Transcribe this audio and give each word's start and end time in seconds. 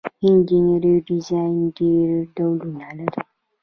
انجنیری 0.25 0.93
ډیزاین 1.07 1.57
ډیر 1.77 2.09
ډولونه 2.35 2.87
لري. 2.97 3.21